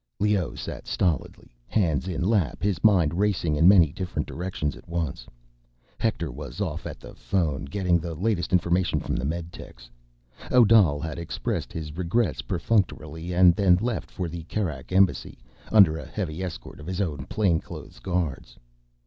Leoh 0.19 0.55
sat 0.55 0.87
stolidly, 0.87 1.53
hands 1.67 2.07
in 2.07 2.23
lap, 2.27 2.63
his 2.63 2.83
mind 2.83 3.13
racing 3.13 3.55
in 3.55 3.67
many 3.67 3.91
different 3.91 4.27
directions 4.27 4.75
at 4.75 4.89
once. 4.89 5.27
Hector 5.99 6.31
was 6.31 6.59
off 6.59 6.87
at 6.87 6.99
the 6.99 7.13
phone, 7.13 7.65
getting 7.65 7.99
the 7.99 8.15
latest 8.15 8.51
information 8.51 8.99
from 8.99 9.15
the 9.15 9.25
meditechs. 9.25 9.91
Odal 10.49 10.99
had 10.99 11.19
expressed 11.19 11.71
his 11.71 11.95
regrets 11.95 12.41
perfunctorily, 12.41 13.31
and 13.31 13.53
then 13.55 13.75
left 13.79 14.09
for 14.09 14.27
the 14.27 14.41
Kerak 14.45 14.91
Embassy, 14.91 15.37
under 15.71 15.99
a 15.99 16.05
heavy 16.07 16.41
escort 16.43 16.79
of 16.79 16.87
his 16.87 16.99
own 16.99 17.27
plainclothes 17.27 17.99
guards. 17.99 18.57